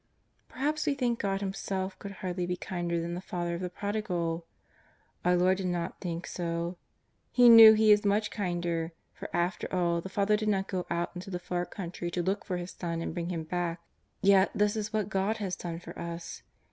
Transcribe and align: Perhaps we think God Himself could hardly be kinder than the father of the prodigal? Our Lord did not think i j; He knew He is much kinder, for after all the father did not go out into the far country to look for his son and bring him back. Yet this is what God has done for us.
Perhaps 0.49 0.87
we 0.87 0.95
think 0.95 1.19
God 1.19 1.41
Himself 1.41 1.99
could 1.99 2.11
hardly 2.25 2.47
be 2.47 2.57
kinder 2.57 2.99
than 2.99 3.13
the 3.13 3.21
father 3.21 3.53
of 3.53 3.61
the 3.61 3.69
prodigal? 3.69 4.47
Our 5.23 5.35
Lord 5.37 5.57
did 5.57 5.67
not 5.67 6.01
think 6.01 6.25
i 6.25 6.29
j; 6.37 6.75
He 7.31 7.47
knew 7.47 7.73
He 7.73 7.91
is 7.91 8.03
much 8.03 8.31
kinder, 8.31 8.93
for 9.13 9.29
after 9.31 9.71
all 9.71 10.01
the 10.01 10.09
father 10.09 10.35
did 10.35 10.49
not 10.49 10.67
go 10.67 10.87
out 10.89 11.11
into 11.13 11.29
the 11.29 11.37
far 11.37 11.67
country 11.67 12.09
to 12.09 12.23
look 12.23 12.43
for 12.45 12.57
his 12.57 12.71
son 12.71 12.99
and 12.99 13.13
bring 13.13 13.29
him 13.29 13.43
back. 13.43 13.79
Yet 14.23 14.49
this 14.55 14.75
is 14.75 14.91
what 14.91 15.07
God 15.07 15.37
has 15.37 15.55
done 15.55 15.77
for 15.77 15.93
us. 15.99 16.41